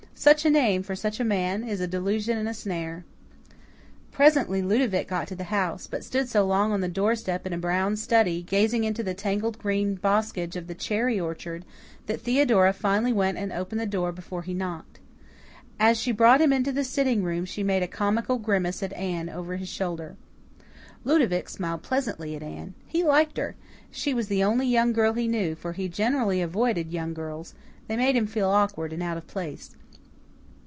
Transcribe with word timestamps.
Such 0.13 0.45
a 0.45 0.51
name 0.51 0.83
for 0.83 0.95
such 0.95 1.19
a 1.19 1.23
man 1.23 1.63
is 1.63 1.81
a 1.81 1.87
delusion 1.87 2.37
and 2.37 2.47
a 2.47 2.53
snare." 2.53 3.05
Presently 4.11 4.61
Ludovic 4.61 5.07
got 5.07 5.27
to 5.29 5.35
the 5.35 5.45
house, 5.45 5.87
but 5.87 6.03
stood 6.03 6.29
so 6.29 6.45
long 6.45 6.71
on 6.71 6.81
the 6.81 6.87
doorstep 6.87 7.47
in 7.47 7.53
a 7.53 7.57
brown 7.57 7.95
study, 7.95 8.43
gazing 8.43 8.83
into 8.83 9.01
the 9.01 9.15
tangled 9.15 9.57
green 9.57 9.95
boskage 9.95 10.55
of 10.55 10.67
the 10.67 10.75
cherry 10.75 11.19
orchard, 11.19 11.65
that 12.05 12.21
Theodora 12.21 12.71
finally 12.71 13.11
went 13.11 13.39
and 13.39 13.51
opened 13.51 13.81
the 13.81 13.87
door 13.87 14.11
before 14.11 14.43
he 14.43 14.53
knocked. 14.53 14.99
As 15.79 15.97
she 15.99 16.11
brought 16.11 16.39
him 16.41 16.53
into 16.53 16.71
the 16.71 16.83
sitting 16.83 17.23
room 17.23 17.43
she 17.43 17.63
made 17.63 17.81
a 17.81 17.87
comical 17.87 18.37
grimace 18.37 18.83
at 18.83 18.93
Anne 18.93 19.27
over 19.27 19.55
his 19.55 19.69
shoulder. 19.69 20.17
Ludovic 21.03 21.49
smiled 21.49 21.81
pleasantly 21.81 22.35
at 22.35 22.43
Anne. 22.43 22.75
He 22.85 23.03
liked 23.03 23.37
her; 23.37 23.55
she 23.89 24.13
was 24.13 24.27
the 24.27 24.43
only 24.43 24.67
young 24.67 24.93
girl 24.93 25.13
he 25.13 25.27
knew, 25.27 25.55
for 25.55 25.73
he 25.73 25.89
generally 25.89 26.43
avoided 26.43 26.93
young 26.93 27.15
girls 27.15 27.55
they 27.87 27.97
made 27.97 28.15
him 28.15 28.27
feel 28.27 28.49
awkward 28.51 28.93
and 28.93 29.01
out 29.01 29.17
of 29.17 29.25
place. 29.25 29.71